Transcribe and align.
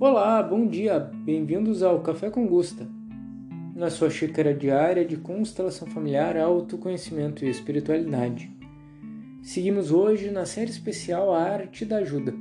Olá, 0.00 0.42
bom 0.42 0.66
dia, 0.66 0.98
bem-vindos 0.98 1.82
ao 1.82 2.00
Café 2.00 2.30
com 2.30 2.46
Gusta, 2.46 2.88
na 3.76 3.90
sua 3.90 4.08
xícara 4.08 4.54
diária 4.54 5.04
de 5.04 5.18
constelação 5.18 5.86
familiar, 5.88 6.38
autoconhecimento 6.38 7.44
e 7.44 7.50
espiritualidade. 7.50 8.50
Seguimos 9.42 9.90
hoje 9.90 10.30
na 10.30 10.46
série 10.46 10.70
especial 10.70 11.34
A 11.34 11.42
Arte 11.42 11.84
da 11.84 11.98
Ajuda 11.98 12.32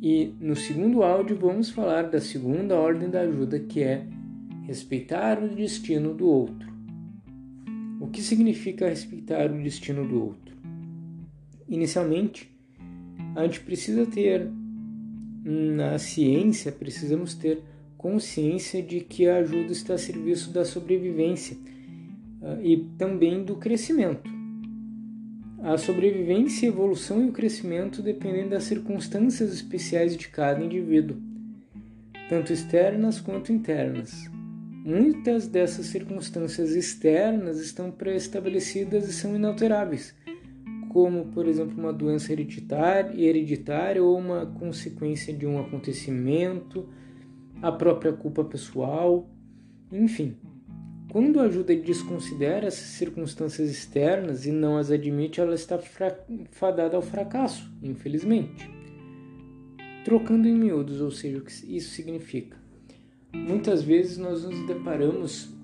e 0.00 0.32
no 0.40 0.56
segundo 0.56 1.02
áudio 1.02 1.36
vamos 1.36 1.68
falar 1.68 2.04
da 2.04 2.18
segunda 2.18 2.76
ordem 2.76 3.10
da 3.10 3.20
ajuda 3.20 3.60
que 3.60 3.82
é 3.82 4.06
respeitar 4.66 5.38
o 5.38 5.54
destino 5.54 6.14
do 6.14 6.26
outro. 6.26 6.72
O 8.00 8.06
que 8.06 8.22
significa 8.22 8.88
respeitar 8.88 9.50
o 9.50 9.62
destino 9.62 10.08
do 10.08 10.28
outro? 10.28 10.56
Inicialmente, 11.68 12.50
a 13.36 13.42
gente 13.42 13.60
precisa 13.60 14.06
ter 14.06 14.50
na 15.44 15.98
ciência, 15.98 16.70
precisamos 16.70 17.34
ter 17.34 17.62
consciência 17.96 18.82
de 18.82 19.00
que 19.00 19.28
a 19.28 19.36
ajuda 19.36 19.72
está 19.72 19.94
a 19.94 19.98
serviço 19.98 20.50
da 20.50 20.64
sobrevivência 20.64 21.56
uh, 22.40 22.62
e 22.62 22.78
também 22.96 23.44
do 23.44 23.56
crescimento. 23.56 24.30
A 25.62 25.76
sobrevivência, 25.76 26.66
a 26.68 26.72
evolução 26.72 27.22
e 27.22 27.28
o 27.28 27.32
crescimento 27.32 28.00
dependem 28.00 28.48
das 28.48 28.64
circunstâncias 28.64 29.52
especiais 29.52 30.16
de 30.16 30.28
cada 30.28 30.64
indivíduo, 30.64 31.18
tanto 32.30 32.52
externas 32.52 33.20
quanto 33.20 33.52
internas. 33.52 34.30
Muitas 34.82 35.46
dessas 35.46 35.86
circunstâncias 35.86 36.70
externas 36.70 37.60
estão 37.60 37.90
pré-estabelecidas 37.90 39.06
e 39.06 39.12
são 39.12 39.36
inalteráveis, 39.36 40.14
como, 40.90 41.26
por 41.26 41.46
exemplo, 41.46 41.78
uma 41.78 41.92
doença 41.92 42.32
hereditária, 42.32 44.02
ou 44.02 44.18
uma 44.18 44.44
consequência 44.44 45.32
de 45.32 45.46
um 45.46 45.60
acontecimento, 45.60 46.88
a 47.62 47.70
própria 47.70 48.12
culpa 48.12 48.44
pessoal, 48.44 49.30
enfim. 49.92 50.36
Quando 51.12 51.38
a 51.38 51.44
ajuda 51.44 51.74
desconsidera 51.76 52.66
essas 52.66 52.88
circunstâncias 52.88 53.70
externas 53.70 54.46
e 54.46 54.50
não 54.50 54.76
as 54.76 54.90
admite, 54.90 55.40
ela 55.40 55.54
está 55.54 55.78
fadada 56.50 56.96
ao 56.96 57.02
fracasso, 57.02 57.72
infelizmente. 57.80 58.68
Trocando 60.04 60.48
em 60.48 60.56
miúdos, 60.56 61.00
ou 61.00 61.12
seja, 61.12 61.38
o 61.38 61.42
que 61.42 61.52
isso 61.76 61.90
significa. 61.90 62.56
Muitas 63.32 63.84
vezes 63.84 64.18
nós 64.18 64.44
nos 64.44 64.66
deparamos 64.66 65.54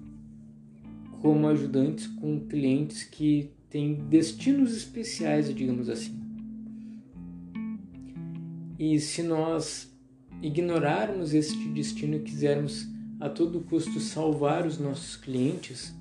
como 1.21 1.49
ajudantes 1.49 2.07
com 2.07 2.47
clientes 2.47 3.03
que 3.03 3.56
têm 3.77 3.93
destinos 3.93 4.75
especiais, 4.75 5.55
digamos 5.55 5.91
assim. 5.91 6.19
E 8.79 8.99
se 8.99 9.23
nós 9.23 9.95
ignorarmos 10.41 11.35
este 11.35 11.69
destino 11.69 12.17
e 12.17 12.21
quisermos 12.21 12.89
a 13.21 13.29
todo 13.29 13.61
custo 13.61 14.01
salvar 14.01 14.67
os 14.67 14.79
nossos 14.79 15.17
clientes, 15.17 15.95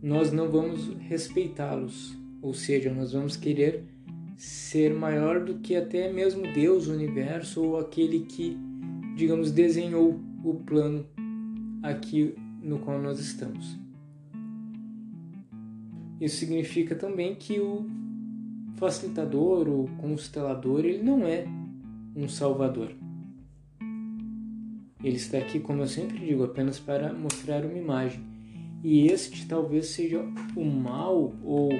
nós 0.00 0.30
não 0.30 0.48
vamos 0.48 0.96
respeitá-los, 1.08 2.16
ou 2.40 2.54
seja, 2.54 2.94
nós 2.94 3.12
vamos 3.12 3.36
querer 3.36 3.82
ser 4.36 4.94
maior 4.94 5.44
do 5.44 5.58
que 5.58 5.74
até 5.74 6.12
mesmo 6.12 6.52
Deus, 6.52 6.86
o 6.86 6.92
universo 6.92 7.64
ou 7.64 7.80
aquele 7.80 8.20
que, 8.20 8.56
digamos, 9.16 9.50
desenhou 9.50 10.20
o 10.44 10.54
plano 10.54 11.04
aqui 11.82 12.32
no 12.62 12.78
qual 12.78 13.02
nós 13.02 13.18
estamos. 13.18 13.85
Isso 16.20 16.36
significa 16.36 16.94
também 16.94 17.34
que 17.34 17.60
o 17.60 17.86
facilitador, 18.76 19.68
o 19.68 19.88
constelador, 19.98 20.84
ele 20.84 21.02
não 21.02 21.26
é 21.26 21.44
um 22.14 22.28
salvador. 22.28 22.92
Ele 25.02 25.16
está 25.16 25.38
aqui, 25.38 25.60
como 25.60 25.82
eu 25.82 25.86
sempre 25.86 26.18
digo, 26.18 26.42
apenas 26.42 26.78
para 26.78 27.12
mostrar 27.12 27.64
uma 27.64 27.78
imagem. 27.78 28.20
E 28.82 29.06
este 29.06 29.46
talvez 29.46 29.88
seja 29.88 30.20
o 30.54 30.64
mal 30.64 31.34
ou 31.44 31.70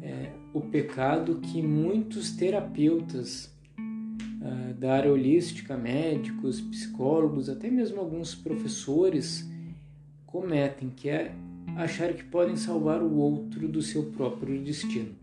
é, 0.00 0.32
o 0.52 0.60
pecado 0.60 1.40
que 1.40 1.60
muitos 1.60 2.32
terapeutas 2.32 3.52
uh, 3.78 4.74
da 4.74 4.94
área 4.94 5.12
holística, 5.12 5.76
médicos, 5.76 6.60
psicólogos, 6.60 7.48
até 7.48 7.70
mesmo 7.70 8.00
alguns 8.00 8.34
professores 8.34 9.48
cometem, 10.26 10.90
que 10.90 11.08
é 11.08 11.34
achar 11.76 12.12
que 12.12 12.24
podem 12.24 12.56
salvar 12.56 13.02
o 13.02 13.14
outro 13.16 13.68
do 13.68 13.82
seu 13.82 14.10
próprio 14.10 14.62
destino. 14.62 15.14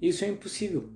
Isso 0.00 0.24
é 0.24 0.28
impossível. 0.28 0.88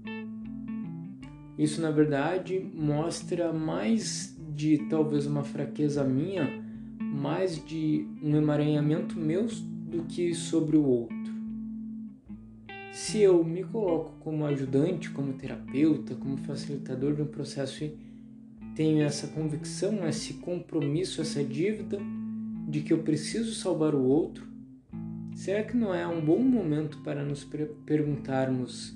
Isso, 1.58 1.80
na 1.80 1.90
verdade, 1.90 2.58
mostra 2.74 3.52
mais 3.52 4.36
de 4.54 4.78
talvez 4.88 5.26
uma 5.26 5.44
fraqueza 5.44 6.02
minha, 6.02 6.62
mais 7.00 7.64
de 7.64 8.06
um 8.22 8.36
emaranhamento 8.36 9.18
meu 9.18 9.46
do 9.46 10.02
que 10.04 10.34
sobre 10.34 10.76
o 10.76 10.84
outro. 10.84 11.16
Se 12.92 13.20
eu 13.20 13.44
me 13.44 13.62
coloco 13.62 14.14
como 14.20 14.44
ajudante, 14.46 15.10
como 15.10 15.34
terapeuta, 15.34 16.14
como 16.14 16.36
facilitador 16.38 17.14
de 17.14 17.22
um 17.22 17.26
processo 17.26 17.84
e 17.84 17.94
tenho 18.74 19.02
essa 19.02 19.28
convicção, 19.28 20.06
esse 20.08 20.34
compromisso, 20.34 21.20
essa 21.20 21.44
dívida, 21.44 21.98
de 22.66 22.80
que 22.80 22.92
eu 22.92 22.98
preciso 22.98 23.54
salvar 23.54 23.94
o 23.94 24.02
outro, 24.02 24.44
será 25.34 25.62
que 25.62 25.76
não 25.76 25.94
é 25.94 26.06
um 26.06 26.20
bom 26.20 26.40
momento 26.40 26.98
para 26.98 27.24
nos 27.24 27.46
perguntarmos 27.86 28.92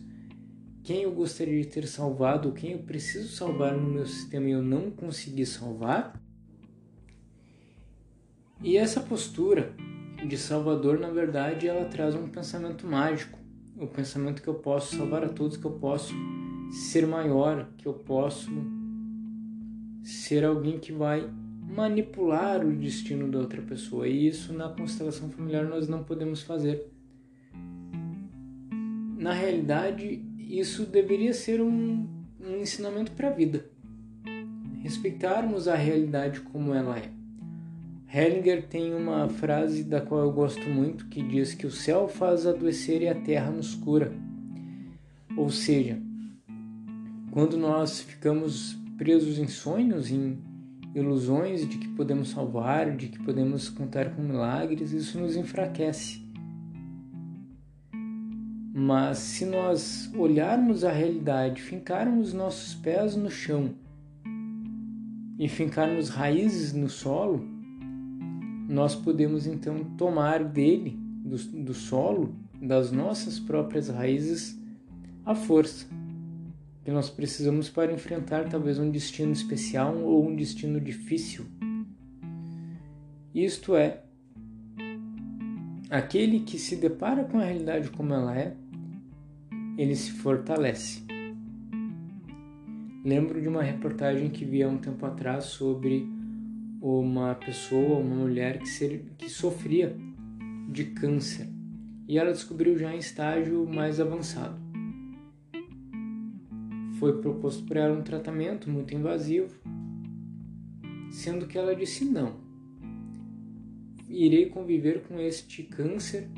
quem 0.82 1.03
eu 1.03 1.12
gostaria 1.12 1.62
de 1.62 1.69
ter 1.69 1.86
salvado 1.86 2.53
quem 2.53 2.72
eu 2.72 2.80
preciso 2.80 3.28
salvar 3.28 3.76
no 3.76 3.88
meu 3.88 4.06
sistema 4.06 4.48
e 4.48 4.53
eu 4.53 4.62
não 4.62 4.91
consegui 4.91 5.47
salvar? 5.47 6.20
E 8.60 8.76
essa 8.76 9.00
postura 9.00 9.72
de 10.26 10.36
salvador, 10.36 10.98
na 10.98 11.10
verdade, 11.10 11.69
ela 11.69 11.84
traz 11.84 12.14
um 12.14 12.28
pensamento 12.28 12.86
mágico, 12.86 13.38
o 13.76 13.86
pensamento 13.86 14.42
que 14.42 14.48
eu 14.48 14.54
posso 14.54 14.97
salvar 14.97 15.25
a 15.25 15.28
todos, 15.28 15.56
que 15.56 15.64
eu 15.64 15.72
posso 15.72 16.12
ser 16.70 17.06
maior, 17.06 17.69
que 17.78 17.86
eu 17.86 17.94
posso 17.94 18.50
ser 20.03 20.44
alguém 20.44 20.78
que 20.78 20.92
vai 20.92 21.30
manipular 21.75 22.64
o 22.66 22.72
destino 22.72 23.31
da 23.31 23.38
outra 23.38 23.62
pessoa. 23.62 24.08
E 24.08 24.26
isso 24.26 24.53
na 24.53 24.69
constelação 24.69 25.31
familiar 25.31 25.64
nós 25.64 25.88
não 25.88 26.03
podemos 26.03 26.42
fazer. 26.42 26.86
Na 29.16 29.32
realidade, 29.32 30.25
isso 30.38 30.84
deveria 30.84 31.32
ser 31.32 31.60
um, 31.60 32.09
um 32.41 32.56
ensinamento 32.56 33.12
para 33.12 33.28
a 33.28 33.32
vida. 33.32 33.66
Respeitarmos 34.82 35.69
a 35.69 35.75
realidade 35.75 36.41
como 36.41 36.75
ela 36.75 36.98
é. 36.98 37.10
Hellinger 38.12 38.66
tem 38.66 38.92
uma 38.92 39.28
frase 39.28 39.84
da 39.84 40.00
qual 40.00 40.22
eu 40.22 40.32
gosto 40.32 40.69
muito 40.69 41.06
que 41.06 41.22
diz 41.22 41.54
que 41.54 41.66
o 41.66 41.70
céu 41.70 42.09
faz 42.09 42.44
adoecer 42.44 43.03
e 43.03 43.09
a 43.09 43.14
terra 43.14 43.50
nos 43.50 43.75
cura. 43.75 44.12
Ou 45.36 45.48
seja, 45.48 46.00
quando 47.30 47.56
nós 47.56 48.00
ficamos 48.00 48.76
presos 48.98 49.38
em 49.38 49.47
sonhos, 49.47 50.10
em 50.10 50.38
ilusões 50.95 51.69
de 51.69 51.78
que 51.78 51.89
podemos 51.89 52.31
salvar, 52.31 52.97
de 52.97 53.09
que 53.09 53.19
podemos 53.23 53.69
contar 53.69 54.15
com 54.15 54.23
milagres, 54.23 54.93
isso 54.93 55.19
nos 55.19 55.37
enfraquece. 55.37 56.21
Mas 58.73 59.19
se 59.19 59.45
nós 59.45 60.11
olharmos 60.17 60.84
a 60.84 60.93
realidade, 60.93 61.61
fincarmos 61.61 62.33
nossos 62.33 62.75
pés 62.75 63.15
no 63.17 63.31
chão 63.31 63.75
e 65.39 65.49
fincarmos 65.49 66.09
raízes 66.09 66.73
no 66.73 66.89
solo, 66.89 67.45
nós 68.69 68.95
podemos 68.95 69.47
então 69.47 69.84
tomar 69.97 70.45
dele, 70.45 70.99
do, 71.25 71.37
do 71.37 71.75
solo, 71.75 72.34
das 72.61 72.93
nossas 72.93 73.39
próprias 73.39 73.89
raízes, 73.89 74.59
a 75.25 75.34
força 75.34 75.86
que 76.84 76.91
nós 76.91 77.10
precisamos 77.10 77.68
para 77.68 77.92
enfrentar 77.92 78.48
talvez 78.48 78.78
um 78.78 78.91
destino 78.91 79.32
especial 79.32 79.97
ou 79.98 80.27
um 80.27 80.34
destino 80.34 80.80
difícil. 80.80 81.44
Isto 83.34 83.77
é, 83.77 84.03
aquele 85.88 86.41
que 86.41 86.59
se 86.59 86.77
depara 86.77 87.24
com 87.24 87.38
a 87.38 87.44
realidade 87.44 87.91
como 87.91 88.15
ela 88.15 88.36
é, 88.36 88.56
ele 89.77 89.94
se 89.94 90.12
fortalece. 90.12 91.04
Lembro 93.04 93.41
de 93.41 93.48
uma 93.48 93.62
reportagem 93.62 94.30
que 94.30 94.44
vi 94.44 94.62
há 94.62 94.68
um 94.68 94.78
tempo 94.78 95.04
atrás 95.06 95.44
sobre 95.44 96.06
uma 96.83 97.34
pessoa, 97.34 97.98
uma 97.98 98.16
mulher 98.16 98.59
que, 98.59 98.68
ser, 98.68 99.04
que 99.16 99.28
sofria 99.28 99.97
de 100.71 100.84
câncer 100.84 101.48
e 102.09 102.18
ela 102.18 102.33
descobriu 102.33 102.76
já 102.76 102.92
em 102.94 102.98
estágio 102.98 103.66
mais 103.66 104.00
avançado 104.00 104.70
foi 107.00 107.18
proposto 107.18 107.64
para 107.64 107.80
ela 107.80 107.98
um 107.98 108.02
tratamento 108.02 108.68
muito 108.68 108.94
invasivo, 108.94 109.58
sendo 111.10 111.47
que 111.47 111.56
ela 111.56 111.74
disse 111.74 112.04
não. 112.04 112.36
Irei 114.06 114.50
conviver 114.50 115.02
com 115.04 115.18
este 115.18 115.62
câncer, 115.62 116.28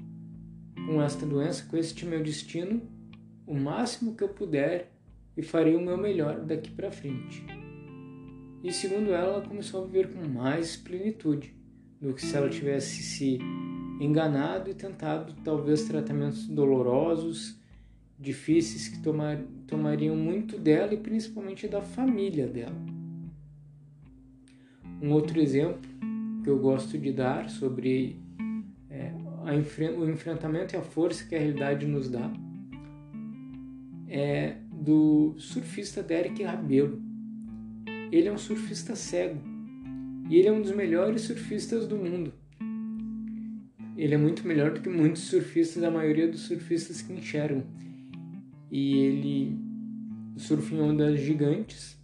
com 0.87 1.03
esta 1.03 1.27
doença, 1.27 1.67
com 1.69 1.77
este 1.77 2.07
meu 2.07 2.23
destino, 2.23 2.81
o 3.45 3.55
máximo 3.55 4.15
que 4.15 4.23
eu 4.23 4.29
puder 4.29 4.93
e 5.37 5.43
farei 5.43 5.75
o 5.75 5.81
meu 5.81 5.99
melhor 5.99 6.41
daqui 6.41 6.71
para 6.71 6.93
frente. 6.93 7.45
e, 8.63 8.73
segundo 8.73 9.11
ela, 9.11 9.35
ela 9.35 9.43
começou 9.49 9.83
a 9.83 9.87
viver 9.87 10.13
com 10.13 10.29
mais 10.29 10.77
plenitude 10.77 11.57
do 12.01 12.15
que 12.15 12.23
se 12.23 12.37
ela 12.37 12.49
tivesse 12.49 13.03
se 13.03 13.39
enganado 14.01 14.71
e 14.71 14.75
tentado 14.75 15.35
talvez 15.43 15.83
tratamentos 15.83 16.47
dolorosos, 16.47 17.61
difíceis 18.23 18.89
que 18.89 19.03
tomar, 19.03 19.39
tomariam 19.67 20.15
muito 20.17 20.57
dela 20.59 20.95
e 20.95 20.97
principalmente 20.97 21.67
da 21.67 21.83
família 21.83 22.47
dela. 22.47 22.77
Um 25.03 25.11
outro 25.11 25.41
exemplo 25.41 25.91
que 26.45 26.49
eu 26.49 26.59
gosto 26.59 26.97
de 26.97 27.13
dar 27.13 27.51
sobre 27.51 28.17
é, 28.89 29.13
o 29.97 30.09
enfrentamento 30.09 30.75
e 30.75 30.79
a 30.79 30.83
força 30.83 31.25
que 31.25 31.35
a 31.35 31.39
realidade 31.39 31.85
nos 31.87 32.09
dá 32.09 32.33
é 34.09 34.57
do 34.73 35.35
surfista 35.39 36.03
Derek 36.03 36.43
Rabelo. 36.43 37.03
Ele 38.13 38.29
é 38.29 38.33
um 38.33 38.39
surfista 38.39 38.95
cego 38.95 39.41
e 40.29 40.37
ele 40.37 40.49
é 40.49 40.53
um 40.53 40.63
dos 40.63 40.73
melhores 40.73 41.23
surfistas 41.23 41.89
do 41.89 41.97
mundo. 41.97 42.33
Ele 43.97 44.15
é 44.15 44.19
muito 44.19 44.47
melhor 44.47 44.73
do 44.73 44.81
que 44.81 44.89
muitos 44.89 45.23
surfistas, 45.23 45.83
a 45.83 45.91
maioria 45.91 46.29
dos 46.29 46.43
surfistas 46.43 47.03
que 47.03 47.13
enxergam. 47.13 47.65
E 48.73 48.95
ele 48.95 49.59
surfa 50.39 50.75
em 50.75 50.81
ondas 50.81 51.21
gigantes. 51.21 52.01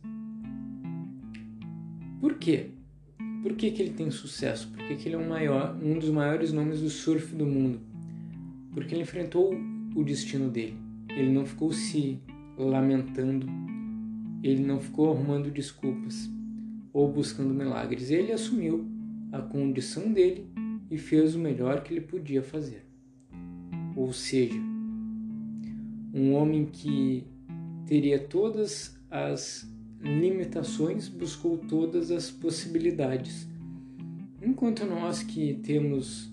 Por 2.20 2.34
quê? 2.34 2.72
Por 3.42 3.54
que, 3.54 3.70
que 3.70 3.80
ele 3.80 3.92
tem 3.92 4.10
sucesso? 4.10 4.68
Por 4.68 4.86
que, 4.86 4.96
que 4.96 5.08
ele 5.08 5.14
é 5.14 5.18
um, 5.18 5.26
maior, 5.26 5.74
um 5.82 5.98
dos 5.98 6.10
maiores 6.10 6.52
nomes 6.52 6.82
do 6.82 6.90
surf 6.90 7.34
do 7.34 7.46
mundo? 7.46 7.80
Porque 8.74 8.94
ele 8.94 9.02
enfrentou 9.02 9.54
o 9.96 10.04
destino 10.04 10.50
dele. 10.50 10.76
Ele 11.08 11.32
não 11.32 11.46
ficou 11.46 11.72
se 11.72 12.20
lamentando, 12.58 13.46
ele 14.42 14.62
não 14.62 14.78
ficou 14.78 15.10
arrumando 15.10 15.50
desculpas 15.50 16.28
ou 16.92 17.10
buscando 17.10 17.54
milagres. 17.54 18.10
Ele 18.10 18.30
assumiu 18.30 18.86
a 19.32 19.40
condição 19.40 20.12
dele 20.12 20.46
e 20.90 20.98
fez 20.98 21.34
o 21.34 21.38
melhor 21.38 21.82
que 21.82 21.94
ele 21.94 22.02
podia 22.02 22.42
fazer. 22.42 22.84
Ou 23.96 24.12
seja, 24.12 24.60
um 26.18 26.34
homem 26.34 26.66
que 26.66 27.24
teria 27.86 28.18
todas 28.18 28.98
as 29.10 29.68
limitações 30.00 31.08
buscou 31.08 31.58
todas 31.58 32.10
as 32.10 32.30
possibilidades. 32.30 33.48
Enquanto 34.42 34.84
nós 34.84 35.22
que 35.22 35.54
temos, 35.54 36.30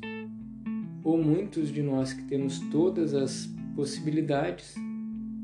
ou 1.04 1.22
muitos 1.22 1.72
de 1.72 1.82
nós 1.82 2.14
que 2.14 2.24
temos 2.24 2.60
todas 2.72 3.14
as 3.14 3.50
possibilidades, 3.76 4.76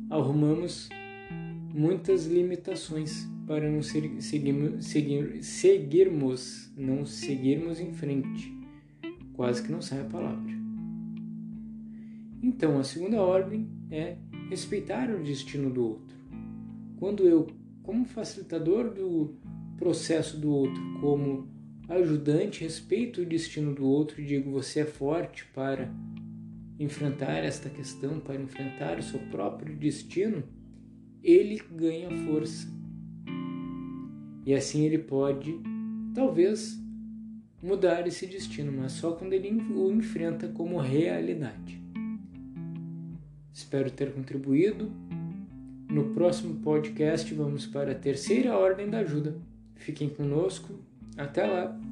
arrumamos 0.10 0.90
muitas 1.74 2.26
limitações 2.28 3.28
para 3.48 3.70
não 3.70 3.82
seguir, 3.82 4.22
seguir, 4.22 5.44
seguirmos, 5.44 6.72
não 6.78 7.06
seguirmos 7.06 7.80
em 7.80 7.92
frente. 7.94 8.54
Quase 9.34 9.64
que 9.64 9.72
não 9.72 9.82
sai 9.82 10.02
a 10.02 10.06
palavra. 10.06 10.52
Então, 12.44 12.80
a 12.80 12.84
segunda 12.84 13.22
ordem 13.22 13.68
é 13.90 14.18
respeitar 14.52 15.10
o 15.10 15.24
destino 15.24 15.70
do 15.70 15.82
outro. 15.82 16.16
Quando 16.98 17.24
eu, 17.24 17.48
como 17.82 18.04
facilitador 18.04 18.94
do 18.94 19.34
processo 19.78 20.38
do 20.38 20.52
outro, 20.52 20.82
como 21.00 21.48
ajudante, 21.88 22.62
respeito 22.62 23.22
o 23.22 23.26
destino 23.26 23.74
do 23.74 23.86
outro 23.86 24.22
e 24.22 24.26
digo: 24.26 24.52
você 24.52 24.82
é 24.82 24.86
forte 24.86 25.46
para 25.56 25.90
enfrentar 26.78 27.38
esta 27.38 27.70
questão, 27.70 28.20
para 28.20 28.42
enfrentar 28.42 29.00
o 29.00 29.04
seu 29.04 29.20
próprio 29.32 29.74
destino, 29.74 30.44
ele 31.24 31.62
ganha 31.72 32.10
força. 32.26 32.68
E 34.46 34.54
assim 34.54 34.84
ele 34.84 34.98
pode, 34.98 35.56
talvez, 36.14 36.78
mudar 37.64 38.06
esse 38.06 38.26
destino, 38.26 38.70
mas 38.70 38.92
só 38.94 39.14
quando 39.14 39.32
ele 39.32 39.50
o 39.50 39.92
enfrenta 39.94 40.50
como 40.50 40.78
realidade. 40.78 41.81
Espero 43.54 43.92
ter 43.92 44.14
contribuído. 44.14 44.92
No 45.90 46.14
próximo 46.14 46.62
podcast 46.62 47.34
vamos 47.34 47.66
para 47.66 47.92
a 47.92 47.96
terceira 47.96 48.58
ordem 48.58 48.90
da 48.90 49.00
ajuda. 49.00 49.36
Fiquem 49.76 50.10
conosco. 50.10 50.80
Até 51.18 51.46
lá! 51.46 51.91